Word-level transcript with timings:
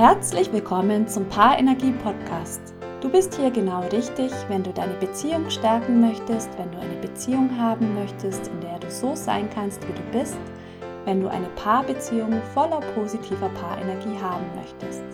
Herzlich 0.00 0.50
willkommen 0.50 1.06
zum 1.08 1.28
Paarenergie 1.28 1.92
Podcast. 1.92 2.62
Du 3.02 3.10
bist 3.10 3.34
hier 3.34 3.50
genau 3.50 3.82
richtig, 3.88 4.32
wenn 4.48 4.62
du 4.62 4.72
deine 4.72 4.94
Beziehung 4.94 5.50
stärken 5.50 6.00
möchtest, 6.00 6.48
wenn 6.56 6.72
du 6.72 6.78
eine 6.78 6.96
Beziehung 7.02 7.54
haben 7.58 7.92
möchtest, 7.92 8.48
in 8.48 8.62
der 8.62 8.78
du 8.78 8.90
so 8.90 9.14
sein 9.14 9.50
kannst, 9.50 9.86
wie 9.86 9.92
du 9.92 10.00
bist, 10.10 10.38
wenn 11.04 11.20
du 11.20 11.28
eine 11.28 11.50
Paarbeziehung 11.50 12.40
voller 12.54 12.80
positiver 12.94 13.50
Paarenergie 13.50 14.18
haben 14.18 14.46
möchtest. 14.54 15.04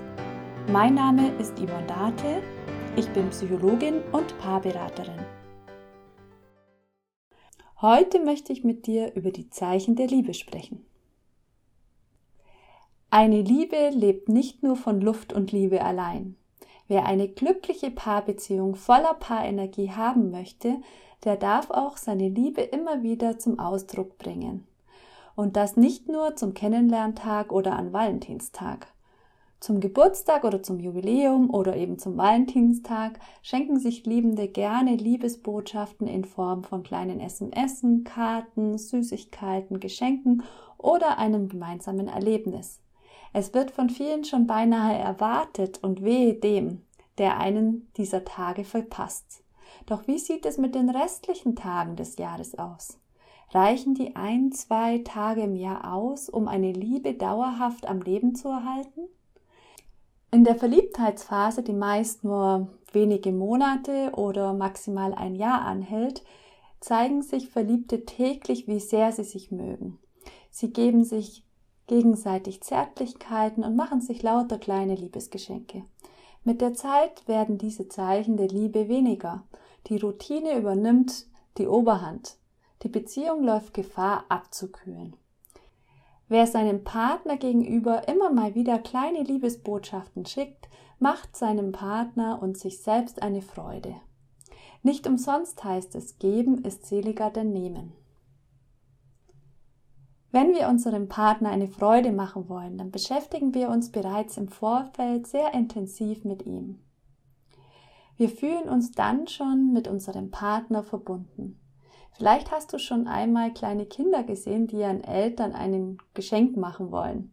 Mein 0.71 0.95
Name 0.95 1.33
ist 1.41 1.59
Yvonne 1.59 1.89
Date, 1.89 2.45
ich 2.95 3.09
bin 3.09 3.29
Psychologin 3.31 4.03
und 4.13 4.39
Paarberaterin. 4.39 5.19
Heute 7.83 8.21
möchte 8.21 8.53
ich 8.53 8.63
mit 8.63 8.87
dir 8.87 9.13
über 9.17 9.33
die 9.33 9.51
Zeichen 9.51 9.97
der 9.97 10.07
Liebe 10.07 10.33
sprechen. 10.33 10.87
Eine 13.19 13.41
Liebe 13.41 13.89
lebt 13.95 14.29
nicht 14.29 14.63
nur 14.63 14.77
von 14.77 15.01
Luft 15.01 15.33
und 15.33 15.51
Liebe 15.51 15.81
allein. 15.83 16.37
Wer 16.87 17.07
eine 17.07 17.29
glückliche 17.29 17.91
Paarbeziehung 17.91 18.75
voller 18.75 19.15
Paarenergie 19.15 19.91
haben 19.93 20.31
möchte, 20.31 20.77
der 21.25 21.37
darf 21.37 21.71
auch 21.71 21.97
seine 21.97 22.29
Liebe 22.29 22.61
immer 22.61 23.03
wieder 23.03 23.39
zum 23.39 23.59
Ausdruck 23.59 24.19
bringen. 24.19 24.67
Und 25.35 25.57
das 25.57 25.79
nicht 25.79 26.11
nur 26.11 26.37
zum 26.37 26.53
Kennenlerntag 26.53 27.53
oder 27.53 27.77
an 27.77 27.95
Valentinstag. 27.95 28.89
Zum 29.61 29.81
Geburtstag 29.81 30.45
oder 30.45 30.63
zum 30.63 30.79
Jubiläum 30.79 31.49
oder 31.49 31.75
eben 31.75 31.99
zum 31.99 32.19
Valentinstag 32.19 33.19
schenken 33.41 33.79
sich 33.81 34.05
Liebende 34.05 34.47
gerne 34.47 34.95
Liebesbotschaften 34.95 36.07
in 36.07 36.27
Form 36.27 36.65
von 36.65 36.83
kleinen 36.83 37.21
SMS, 37.21 37.83
Karten, 38.05 38.77
Süßigkeiten, 38.77 39.81
Geschenken 39.81 40.43
oder 40.77 41.17
einem 41.17 41.49
gemeinsamen 41.49 42.09
Erlebnis. 42.09 42.83
Es 43.39 43.53
wird 43.53 43.71
von 43.71 43.91
vielen 43.91 44.25
schon 44.25 44.47
beinahe 44.47 44.97
erwartet 44.97 45.81
und 45.83 46.03
wehe 46.03 46.33
dem, 46.33 46.81
der 47.19 47.37
einen 47.37 47.93
dieser 47.99 48.25
Tage 48.25 48.65
verpasst. 48.65 49.43
Doch 49.85 50.07
wie 50.07 50.19
sieht 50.19 50.47
es 50.47 50.57
mit 50.57 50.75
den 50.75 50.89
restlichen 50.89 51.55
Tagen 51.55 51.97
des 51.97 52.17
Jahres 52.17 52.59
aus? 52.59 52.99
Reichen 53.51 53.95
die 53.95 54.17
ein, 54.17 54.53
zwei 54.53 55.01
Tage 55.01 55.43
im 55.43 55.55
Jahr 55.55 55.93
aus, 55.93 56.31
um 56.31 56.49
eine 56.49 56.73
Liebe 56.73 57.13
dauerhaft 57.13 57.87
am 57.87 58.01
Leben 58.01 58.35
zu 58.35 58.49
erhalten? 58.49 59.03
In 60.31 60.43
der 60.43 60.55
Verliebtheitsphase, 60.57 61.63
die 61.63 61.75
meist 61.75 62.25
nur 62.25 62.69
wenige 62.91 63.33
Monate 63.33 64.13
oder 64.15 64.55
maximal 64.55 65.13
ein 65.13 65.35
Jahr 65.35 65.61
anhält, 65.61 66.25
zeigen 66.81 67.21
sich 67.21 67.51
Verliebte 67.51 68.07
täglich, 68.07 68.67
wie 68.67 68.81
sehr 68.81 69.13
sie 69.13 69.25
sich 69.25 69.51
mögen. 69.51 69.99
Sie 70.51 70.73
geben 70.73 71.05
sich 71.05 71.46
gegenseitig 71.87 72.63
Zärtlichkeiten 72.63 73.65
und 73.65 73.77
machen 73.77 74.01
sich 74.01 74.23
lauter 74.23 74.59
kleine 74.59 74.95
Liebesgeschenke. 74.95 75.85
Mit 76.45 76.61
der 76.61 76.75
Zeit 76.75 77.27
werden 77.27 77.59
diese 77.59 77.89
Zeichen 77.89 78.37
der 78.37 78.49
Liebe 78.49 78.89
weniger. 78.89 79.45
Die 79.89 79.99
Routine 79.99 80.57
übernimmt 80.57 81.27
die 81.59 81.67
Oberhand. 81.67 82.39
Die 82.83 82.89
Beziehung 82.89 83.45
läuft 83.45 83.75
Gefahr 83.75 84.25
abzukühlen. 84.29 85.17
Wer 86.29 86.47
seinem 86.47 86.83
Partner 86.83 87.37
gegenüber 87.37 88.09
immer 88.09 88.33
mal 88.33 88.55
wieder 88.55 88.79
kleine 88.79 89.23
Liebesbotschaften 89.23 90.27
schickt, 90.27 90.69
macht 90.99 91.37
seinem 91.37 91.73
Partner 91.73 92.41
und 92.43 92.59
sich 92.59 92.83
selbst 92.83 93.23
eine 93.23 93.43
Freude. 93.43 93.95
Nicht 94.83 95.07
umsonst 95.07 95.63
heißt 95.63 95.95
es, 95.95 96.19
geben 96.19 96.65
ist 96.65 96.87
seliger 96.87 97.31
denn 97.31 97.53
nehmen. 97.53 97.93
Wenn 100.37 100.55
wir 100.55 100.69
unserem 100.69 101.09
Partner 101.09 101.49
eine 101.49 101.67
Freude 101.67 102.13
machen 102.13 102.51
wollen, 102.51 102.77
dann 102.77 102.91
beschäftigen 102.91 103.55
wir 103.55 103.71
uns 103.71 103.91
bereits 103.91 104.37
im 104.37 104.49
Vorfeld 104.49 105.27
sehr 105.27 105.55
intensiv 105.55 106.27
mit 106.27 106.45
ihm. 106.45 106.79
Wir 108.19 108.29
fühlen 108.29 108.69
uns 108.69 108.93
dann 108.93 109.29
schon 109.29 109.73
mit 109.73 109.89
unserem 109.89 110.31
Partner 110.31 110.83
verbunden. 110.83 111.59
Vielleicht 112.13 112.51
hast 112.51 112.71
du 112.75 112.79
schon 112.79 113.07
einmal 113.07 113.55
kleine 113.55 113.87
Kinder 113.87 114.25
gesehen, 114.25 114.67
die 114.67 114.77
ihren 114.77 115.03
Eltern 115.03 115.55
ein 115.55 115.97
Geschenk 116.13 116.55
machen 116.59 116.91
wollen. 116.91 117.31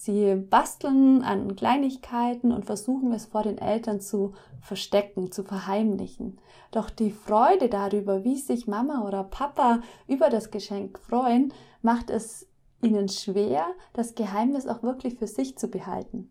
Sie 0.00 0.36
basteln 0.36 1.22
an 1.22 1.56
Kleinigkeiten 1.56 2.52
und 2.52 2.66
versuchen 2.66 3.12
es 3.12 3.26
vor 3.26 3.42
den 3.42 3.58
Eltern 3.58 4.00
zu 4.00 4.32
verstecken, 4.60 5.32
zu 5.32 5.42
verheimlichen. 5.42 6.38
Doch 6.70 6.88
die 6.88 7.10
Freude 7.10 7.68
darüber, 7.68 8.22
wie 8.22 8.36
sich 8.36 8.68
Mama 8.68 9.04
oder 9.04 9.24
Papa 9.24 9.80
über 10.06 10.30
das 10.30 10.52
Geschenk 10.52 11.00
freuen, 11.00 11.52
macht 11.82 12.10
es 12.10 12.46
ihnen 12.80 13.08
schwer, 13.08 13.66
das 13.92 14.14
Geheimnis 14.14 14.68
auch 14.68 14.84
wirklich 14.84 15.16
für 15.16 15.26
sich 15.26 15.58
zu 15.58 15.66
behalten. 15.66 16.30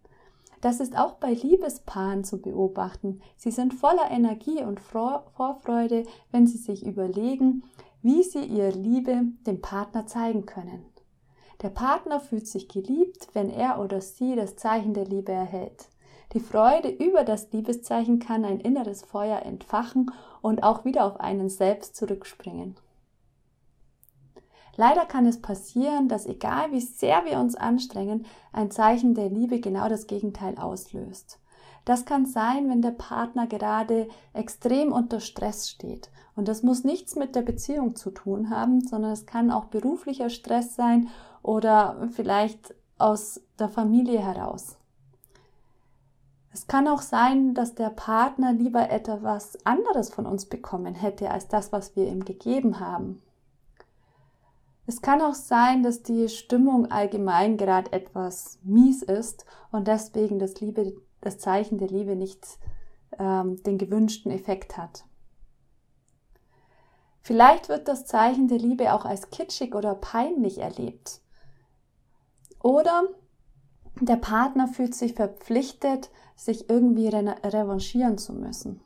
Das 0.61 0.79
ist 0.79 0.97
auch 0.97 1.15
bei 1.15 1.33
Liebespaaren 1.33 2.23
zu 2.23 2.41
beobachten. 2.41 3.19
Sie 3.35 3.51
sind 3.51 3.73
voller 3.73 4.09
Energie 4.09 4.63
und 4.63 4.79
Vorfreude, 4.79 6.05
wenn 6.31 6.47
sie 6.47 6.57
sich 6.57 6.85
überlegen, 6.85 7.63
wie 8.01 8.23
sie 8.23 8.45
ihre 8.45 8.71
Liebe 8.71 9.23
dem 9.45 9.59
Partner 9.59 10.07
zeigen 10.07 10.45
können. 10.45 10.85
Der 11.61 11.69
Partner 11.69 12.19
fühlt 12.19 12.47
sich 12.47 12.67
geliebt, 12.67 13.29
wenn 13.33 13.49
er 13.49 13.79
oder 13.79 14.01
sie 14.01 14.35
das 14.35 14.55
Zeichen 14.55 14.93
der 14.93 15.05
Liebe 15.05 15.31
erhält. 15.31 15.87
Die 16.33 16.39
Freude 16.39 16.89
über 16.89 17.23
das 17.23 17.51
Liebeszeichen 17.51 18.19
kann 18.19 18.45
ein 18.45 18.59
inneres 18.59 19.01
Feuer 19.03 19.41
entfachen 19.43 20.11
und 20.41 20.61
auch 20.61 20.85
wieder 20.85 21.05
auf 21.05 21.19
einen 21.19 21.49
selbst 21.49 21.95
zurückspringen. 21.95 22.75
Leider 24.75 25.05
kann 25.05 25.25
es 25.25 25.41
passieren, 25.41 26.07
dass 26.07 26.27
egal 26.27 26.71
wie 26.71 26.81
sehr 26.81 27.25
wir 27.25 27.39
uns 27.39 27.55
anstrengen, 27.55 28.25
ein 28.51 28.69
Zeichen 28.69 29.15
der 29.15 29.29
Liebe 29.29 29.59
genau 29.59 29.89
das 29.89 30.05
Gegenteil 30.05 30.57
auslöst. 30.59 31.39
Das 31.85 32.05
kann 32.05 32.25
sein, 32.25 32.69
wenn 32.69 32.81
der 32.81 32.91
Partner 32.91 33.47
gerade 33.47 34.09
extrem 34.33 34.91
unter 34.91 35.19
Stress 35.19 35.69
steht. 35.69 36.11
Und 36.35 36.47
das 36.47 36.61
muss 36.61 36.83
nichts 36.83 37.15
mit 37.15 37.33
der 37.33 37.41
Beziehung 37.41 37.95
zu 37.95 38.11
tun 38.11 38.51
haben, 38.51 38.81
sondern 38.81 39.11
es 39.11 39.25
kann 39.25 39.49
auch 39.49 39.65
beruflicher 39.65 40.29
Stress 40.29 40.75
sein 40.75 41.09
oder 41.41 42.07
vielleicht 42.11 42.75
aus 42.97 43.41
der 43.59 43.69
Familie 43.69 44.19
heraus. 44.19 44.77
Es 46.53 46.65
kann 46.65 46.87
auch 46.87 47.01
sein, 47.01 47.53
dass 47.53 47.75
der 47.75 47.91
Partner 47.91 48.51
lieber 48.51 48.89
etwas 48.89 49.63
anderes 49.63 50.09
von 50.09 50.25
uns 50.25 50.47
bekommen 50.47 50.95
hätte 50.95 51.29
als 51.29 51.47
das, 51.47 51.71
was 51.71 51.95
wir 51.95 52.07
ihm 52.07 52.25
gegeben 52.25 52.79
haben. 52.79 53.21
Es 54.87 55.01
kann 55.01 55.21
auch 55.21 55.35
sein, 55.35 55.83
dass 55.83 56.01
die 56.01 56.29
Stimmung 56.29 56.89
allgemein 56.89 57.57
gerade 57.57 57.91
etwas 57.91 58.57
mies 58.63 59.03
ist 59.03 59.45
und 59.71 59.87
deswegen 59.87 60.39
das, 60.39 60.59
Liebe, 60.61 60.95
das 61.21 61.37
Zeichen 61.37 61.77
der 61.77 61.89
Liebe 61.89 62.15
nicht 62.15 62.57
ähm, 63.19 63.61
den 63.63 63.77
gewünschten 63.77 64.31
Effekt 64.31 64.77
hat. 64.77 65.03
Vielleicht 67.21 67.67
wird 67.67 67.89
das 67.89 68.05
Zeichen 68.05 68.47
der 68.47 68.57
Liebe 68.57 68.93
auch 68.93 69.03
als 69.03 69.29
kitschig 69.29 69.75
oder 69.75 69.93
peinlich 69.93 70.59
erlebt. 70.59 71.19
Oder 72.59 73.03
der 74.01 74.17
Partner 74.17 74.67
fühlt 74.67 74.95
sich 74.95 75.13
verpflichtet, 75.13 76.09
sich 76.35 76.69
irgendwie 76.69 77.07
re 77.07 77.35
revanchieren 77.43 78.17
zu 78.17 78.33
müssen. 78.33 78.81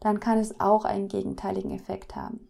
Dann 0.00 0.20
kann 0.20 0.38
es 0.38 0.60
auch 0.60 0.84
einen 0.84 1.08
gegenteiligen 1.08 1.70
Effekt 1.70 2.14
haben. 2.14 2.46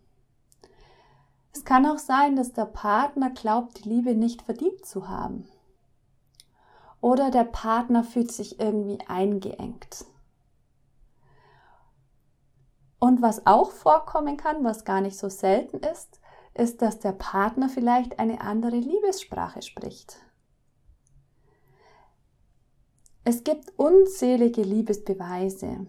Es 1.53 1.65
kann 1.65 1.87
auch 1.87 1.99
sein, 1.99 2.35
dass 2.35 2.53
der 2.53 2.65
Partner 2.65 3.31
glaubt, 3.31 3.85
die 3.85 3.89
Liebe 3.89 4.15
nicht 4.15 4.43
verdient 4.43 4.85
zu 4.85 5.09
haben. 5.09 5.49
Oder 7.01 7.31
der 7.31 7.45
Partner 7.45 8.03
fühlt 8.03 8.33
sich 8.33 8.59
irgendwie 8.59 8.99
eingeengt. 9.07 10.07
Und 12.99 13.23
was 13.23 13.47
auch 13.47 13.71
vorkommen 13.71 14.37
kann, 14.37 14.65
was 14.65 14.85
gar 14.85 15.01
nicht 15.01 15.19
so 15.19 15.29
selten 15.29 15.77
ist, 15.79 16.21
ist, 16.55 16.81
dass 16.83 16.99
der 16.99 17.13
Partner 17.13 17.69
vielleicht 17.69 18.19
eine 18.19 18.41
andere 18.41 18.77
Liebessprache 18.77 19.63
spricht. 19.63 20.17
Es 23.27 23.43
gibt 23.43 23.73
unzählige 23.79 24.61
Liebesbeweise. 24.61 25.87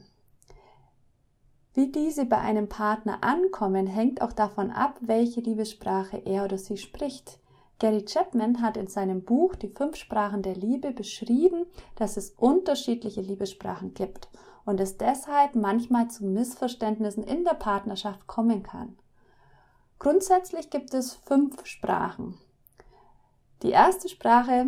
Wie 1.73 1.91
diese 1.91 2.23
bei 2.23 2.37
einem 2.37 2.69
Partner 2.69 3.25
ankommen, 3.25 3.87
hängt 3.87 4.21
auch 4.21 4.31
davon 4.31 4.71
ab, 4.71 4.97
welche 5.01 5.41
Liebessprache 5.41 6.21
er 6.25 6.45
oder 6.45 6.57
sie 6.57 6.77
spricht. 6.77 7.41
Gary 7.79 8.05
Chapman 8.05 8.61
hat 8.61 8.77
in 8.77 8.87
seinem 8.87 9.25
Buch 9.25 9.55
Die 9.55 9.67
fünf 9.67 9.97
Sprachen 9.97 10.43
der 10.43 10.55
Liebe 10.55 10.91
beschrieben, 10.91 11.65
dass 11.95 12.15
es 12.15 12.29
unterschiedliche 12.29 13.19
Liebessprachen 13.19 13.93
gibt 13.93 14.29
und 14.63 14.79
es 14.79 14.95
deshalb 14.95 15.55
manchmal 15.55 16.09
zu 16.09 16.23
Missverständnissen 16.23 17.25
in 17.25 17.43
der 17.43 17.55
Partnerschaft 17.55 18.27
kommen 18.27 18.63
kann. 18.63 18.97
Grundsätzlich 19.99 20.69
gibt 20.69 20.93
es 20.93 21.15
fünf 21.15 21.65
Sprachen. 21.65 22.37
Die 23.61 23.71
erste 23.71 24.07
Sprache 24.07 24.67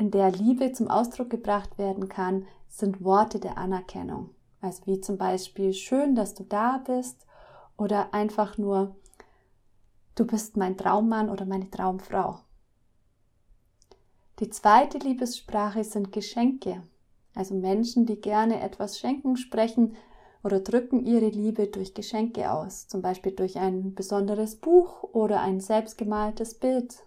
in 0.00 0.10
der 0.10 0.32
Liebe 0.32 0.72
zum 0.72 0.88
Ausdruck 0.88 1.28
gebracht 1.28 1.76
werden 1.76 2.08
kann, 2.08 2.46
sind 2.68 3.04
Worte 3.04 3.38
der 3.38 3.58
Anerkennung. 3.58 4.30
Also 4.62 4.86
wie 4.86 5.00
zum 5.00 5.18
Beispiel 5.18 5.74
schön, 5.74 6.14
dass 6.14 6.34
du 6.34 6.42
da 6.42 6.78
bist 6.78 7.26
oder 7.76 8.14
einfach 8.14 8.56
nur 8.56 8.96
du 10.14 10.26
bist 10.26 10.56
mein 10.56 10.78
Traummann 10.78 11.28
oder 11.28 11.44
meine 11.44 11.70
Traumfrau. 11.70 12.40
Die 14.38 14.48
zweite 14.48 14.96
Liebessprache 14.96 15.84
sind 15.84 16.12
Geschenke. 16.12 16.82
Also 17.34 17.54
Menschen, 17.54 18.06
die 18.06 18.20
gerne 18.20 18.60
etwas 18.60 18.98
schenken, 18.98 19.36
sprechen 19.36 19.96
oder 20.42 20.60
drücken 20.60 21.04
ihre 21.04 21.28
Liebe 21.28 21.66
durch 21.66 21.92
Geschenke 21.92 22.50
aus, 22.50 22.88
zum 22.88 23.02
Beispiel 23.02 23.32
durch 23.32 23.58
ein 23.58 23.94
besonderes 23.94 24.56
Buch 24.56 25.02
oder 25.12 25.42
ein 25.42 25.60
selbstgemaltes 25.60 26.54
Bild. 26.54 27.02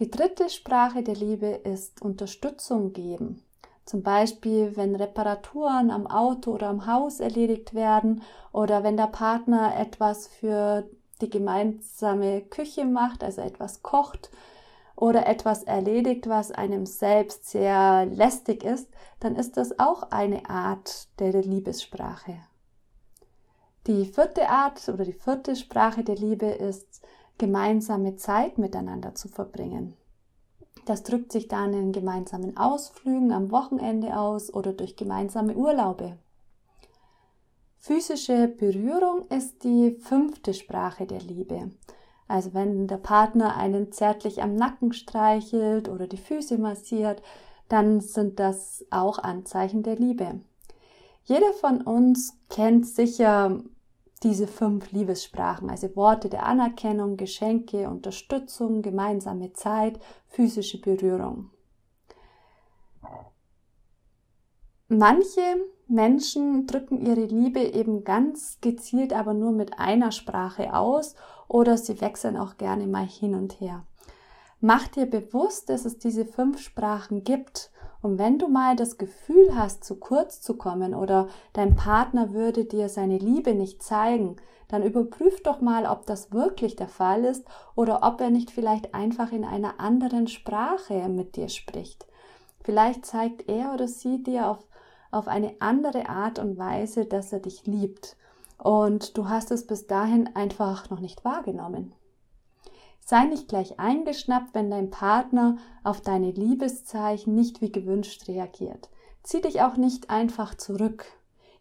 Die 0.00 0.10
dritte 0.10 0.48
Sprache 0.48 1.02
der 1.02 1.14
Liebe 1.14 1.48
ist 1.48 2.00
Unterstützung 2.00 2.94
geben. 2.94 3.42
Zum 3.84 4.02
Beispiel, 4.02 4.74
wenn 4.74 4.96
Reparaturen 4.96 5.90
am 5.90 6.06
Auto 6.06 6.52
oder 6.52 6.68
am 6.68 6.86
Haus 6.86 7.20
erledigt 7.20 7.74
werden 7.74 8.22
oder 8.50 8.82
wenn 8.82 8.96
der 8.96 9.08
Partner 9.08 9.78
etwas 9.78 10.26
für 10.26 10.88
die 11.20 11.28
gemeinsame 11.28 12.40
Küche 12.40 12.86
macht, 12.86 13.22
also 13.22 13.42
etwas 13.42 13.82
kocht 13.82 14.30
oder 14.96 15.26
etwas 15.26 15.64
erledigt, 15.64 16.30
was 16.30 16.50
einem 16.50 16.86
selbst 16.86 17.50
sehr 17.50 18.06
lästig 18.06 18.64
ist, 18.64 18.88
dann 19.18 19.36
ist 19.36 19.58
das 19.58 19.78
auch 19.78 20.04
eine 20.12 20.48
Art 20.48 21.08
der 21.18 21.42
Liebessprache. 21.42 22.38
Die 23.86 24.06
vierte 24.06 24.48
Art 24.48 24.88
oder 24.88 25.04
die 25.04 25.12
vierte 25.12 25.56
Sprache 25.56 26.04
der 26.04 26.16
Liebe 26.16 26.46
ist, 26.46 27.02
gemeinsame 27.40 28.16
Zeit 28.16 28.58
miteinander 28.58 29.14
zu 29.14 29.26
verbringen. 29.26 29.96
Das 30.84 31.02
drückt 31.02 31.32
sich 31.32 31.48
dann 31.48 31.72
in 31.72 31.90
gemeinsamen 31.90 32.56
Ausflügen 32.58 33.32
am 33.32 33.50
Wochenende 33.50 34.18
aus 34.18 34.52
oder 34.52 34.74
durch 34.74 34.94
gemeinsame 34.94 35.54
Urlaube. 35.54 36.18
Physische 37.78 38.46
Berührung 38.46 39.26
ist 39.28 39.64
die 39.64 39.92
fünfte 39.92 40.52
Sprache 40.52 41.06
der 41.06 41.20
Liebe. 41.20 41.70
Also 42.28 42.52
wenn 42.52 42.86
der 42.86 42.98
Partner 42.98 43.56
einen 43.56 43.90
zärtlich 43.90 44.42
am 44.42 44.54
Nacken 44.54 44.92
streichelt 44.92 45.88
oder 45.88 46.06
die 46.06 46.18
Füße 46.18 46.58
massiert, 46.58 47.22
dann 47.68 48.00
sind 48.00 48.38
das 48.38 48.84
auch 48.90 49.18
Anzeichen 49.18 49.82
der 49.82 49.96
Liebe. 49.96 50.40
Jeder 51.24 51.52
von 51.54 51.80
uns 51.80 52.36
kennt 52.50 52.86
sicher 52.86 53.62
diese 54.22 54.46
fünf 54.46 54.92
Liebessprachen, 54.92 55.70
also 55.70 55.94
Worte 55.96 56.28
der 56.28 56.44
Anerkennung, 56.44 57.16
Geschenke, 57.16 57.88
Unterstützung, 57.88 58.82
gemeinsame 58.82 59.52
Zeit, 59.52 59.98
physische 60.28 60.80
Berührung. 60.80 61.50
Manche 64.88 65.40
Menschen 65.86 66.66
drücken 66.66 67.04
ihre 67.06 67.24
Liebe 67.24 67.60
eben 67.60 68.04
ganz 68.04 68.58
gezielt, 68.60 69.12
aber 69.12 69.34
nur 69.34 69.52
mit 69.52 69.78
einer 69.78 70.12
Sprache 70.12 70.74
aus 70.74 71.14
oder 71.48 71.76
sie 71.78 72.00
wechseln 72.00 72.36
auch 72.36 72.56
gerne 72.56 72.86
mal 72.86 73.06
hin 73.06 73.34
und 73.34 73.60
her. 73.60 73.86
Mach 74.62 74.88
dir 74.88 75.06
bewusst, 75.06 75.70
dass 75.70 75.86
es 75.86 75.98
diese 75.98 76.26
fünf 76.26 76.60
Sprachen 76.60 77.24
gibt 77.24 77.70
und 78.02 78.18
wenn 78.18 78.38
du 78.38 78.48
mal 78.48 78.76
das 78.76 78.98
Gefühl 78.98 79.54
hast, 79.54 79.84
zu 79.84 79.96
kurz 79.96 80.40
zu 80.40 80.56
kommen 80.56 80.94
oder 80.94 81.28
dein 81.52 81.76
Partner 81.76 82.32
würde 82.32 82.66
dir 82.66 82.88
seine 82.88 83.16
Liebe 83.16 83.54
nicht 83.54 83.82
zeigen, 83.82 84.36
dann 84.68 84.82
überprüf 84.82 85.42
doch 85.42 85.60
mal, 85.60 85.86
ob 85.86 86.06
das 86.06 86.32
wirklich 86.32 86.76
der 86.76 86.88
Fall 86.88 87.24
ist 87.24 87.46
oder 87.74 88.00
ob 88.02 88.20
er 88.20 88.30
nicht 88.30 88.50
vielleicht 88.50 88.94
einfach 88.94 89.32
in 89.32 89.44
einer 89.44 89.80
anderen 89.80 90.28
Sprache 90.28 91.08
mit 91.08 91.36
dir 91.36 91.48
spricht. 91.48 92.06
Vielleicht 92.62 93.04
zeigt 93.04 93.48
er 93.48 93.72
oder 93.72 93.88
sie 93.88 94.22
dir 94.22 94.46
auf, 94.46 94.58
auf 95.10 95.26
eine 95.26 95.54
andere 95.60 96.08
Art 96.08 96.38
und 96.38 96.58
Weise, 96.58 97.06
dass 97.06 97.32
er 97.32 97.40
dich 97.40 97.66
liebt. 97.66 98.16
Und 98.58 99.16
du 99.16 99.28
hast 99.28 99.50
es 99.50 99.66
bis 99.66 99.86
dahin 99.86 100.36
einfach 100.36 100.90
noch 100.90 101.00
nicht 101.00 101.24
wahrgenommen. 101.24 101.94
Sei 103.10 103.24
nicht 103.24 103.48
gleich 103.48 103.80
eingeschnappt, 103.80 104.54
wenn 104.54 104.70
dein 104.70 104.90
Partner 104.90 105.56
auf 105.82 106.00
deine 106.00 106.30
Liebeszeichen 106.30 107.34
nicht 107.34 107.60
wie 107.60 107.72
gewünscht 107.72 108.28
reagiert. 108.28 108.88
Zieh 109.24 109.40
dich 109.40 109.62
auch 109.62 109.76
nicht 109.76 110.10
einfach 110.10 110.54
zurück. 110.54 111.06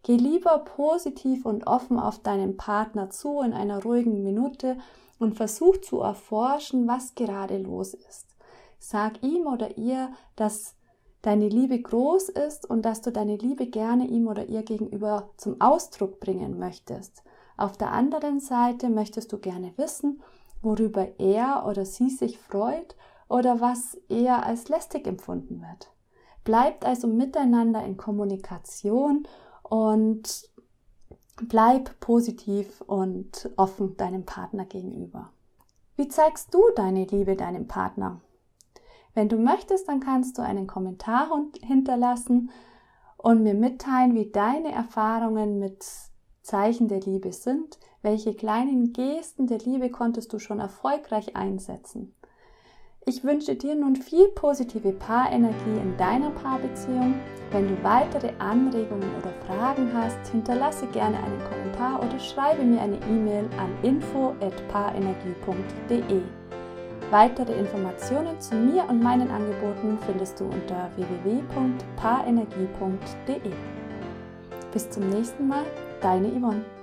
Geh 0.04 0.16
lieber 0.16 0.60
positiv 0.60 1.48
und 1.48 1.66
offen 1.66 2.00
auf 2.00 2.20
deinen 2.20 2.56
Partner 2.56 3.10
zu 3.10 3.42
in 3.42 3.54
einer 3.54 3.82
ruhigen 3.82 4.22
Minute 4.22 4.78
und 5.18 5.38
versuch 5.38 5.78
zu 5.78 6.02
erforschen, 6.02 6.88
was 6.88 7.16
gerade 7.16 7.58
los 7.58 7.96
ist. 7.96 8.28
Sag 8.78 9.24
ihm 9.24 9.48
oder 9.48 9.76
ihr, 9.76 10.12
dass 10.36 10.76
deine 11.24 11.50
Liebe 11.50 11.82
groß 11.82 12.30
ist 12.30 12.70
und 12.70 12.84
dass 12.84 13.02
du 13.02 13.12
deine 13.12 13.38
Liebe 13.38 13.66
gerne 13.66 14.06
ihm 14.06 14.28
oder 14.28 14.50
ihr 14.50 14.62
gegenüber 14.62 15.32
zum 15.36 15.60
Ausdruck 15.60 16.20
bringen 16.20 16.60
möchtest. 16.60 17.24
Auf 17.58 17.76
der 17.76 17.92
anderen 17.92 18.40
Seite 18.40 18.92
möchtest 18.92 19.34
du 19.34 19.40
gerne 19.40 19.74
wissen, 19.78 20.22
worüber 20.62 21.20
er 21.20 21.66
oder 21.68 21.86
sie 21.86 22.10
sich 22.10 22.38
freut 22.38 22.96
oder 23.28 23.62
was 23.62 23.96
eher 24.10 24.46
als 24.46 24.70
lästig 24.70 25.08
empfunden 25.08 25.62
wird. 25.62 25.92
Bleibt 26.44 26.86
also 26.86 27.08
miteinander 27.08 27.84
in 27.84 27.98
Kommunikation 27.98 29.28
und 29.64 30.50
bleib 31.48 32.00
positiv 32.00 32.82
und 32.82 33.50
offen 33.56 33.96
deinem 33.98 34.26
Partner 34.26 34.66
gegenüber. 34.66 35.32
Wie 35.96 36.08
zeigst 36.08 36.54
du 36.54 36.62
deine 36.76 37.06
Liebe 37.06 37.36
deinem 37.36 37.68
Partner? 37.68 38.22
Wenn 39.14 39.30
du 39.30 39.38
möchtest, 39.38 39.88
dann 39.88 40.00
kannst 40.00 40.38
du 40.38 40.42
einen 40.42 40.68
Kommentar 40.68 41.30
hinterlassen 41.62 42.52
und 43.18 43.44
mir 43.44 43.54
mitteilen, 43.54 44.16
wie 44.16 44.32
deine 44.32 44.72
Erfahrungen 44.72 45.60
mit 45.60 45.86
Zeichen 46.42 46.88
der 46.88 47.02
Liebe 47.02 47.32
sind, 47.32 47.78
welche 48.02 48.34
kleinen 48.34 48.94
Gesten 48.94 49.48
der 49.48 49.60
Liebe 49.60 49.90
konntest 49.90 50.34
du 50.34 50.40
schon 50.40 50.60
erfolgreich 50.60 51.36
einsetzen. 51.36 52.16
Ich 53.06 53.24
wünsche 53.24 53.56
dir 53.56 53.76
nun 53.76 53.96
viel 53.96 54.28
positive 54.36 54.92
Paarenergie 54.92 55.80
in 55.82 55.96
deiner 55.98 56.30
Paarbeziehung. 56.30 57.16
Wenn 57.52 57.68
du 57.68 57.84
weitere 57.84 58.32
Anregungen 58.38 59.10
oder 59.18 59.34
Fragen 59.48 59.92
hast, 59.94 60.20
hinterlasse 60.32 60.86
gerne 60.88 61.18
einen 61.18 61.42
Kommentar 61.50 62.04
oder 62.04 62.20
schreibe 62.20 62.64
mir 62.64 62.82
eine 62.82 62.98
E-Mail 62.98 63.50
an 63.58 63.72
info@paarenergie.de. 63.82 66.22
Weitere 67.10 67.54
Informationen 67.54 68.40
zu 68.40 68.54
mir 68.54 68.88
und 68.88 69.02
meinen 69.02 69.32
Angeboten 69.32 69.98
findest 70.06 70.40
du 70.40 70.46
unter 70.46 70.92
www.paarenergie.de. 70.96 73.52
Bis 74.72 74.88
zum 74.92 75.10
nächsten 75.10 75.48
Mal, 75.48 75.66
deine 76.02 76.28
Yvonne. 76.30 76.79